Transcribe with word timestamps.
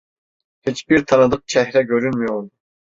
Hiçbir 0.65 1.05
tanıdık 1.05 1.47
çehre 1.47 1.81
görünmüyordu. 1.81 2.51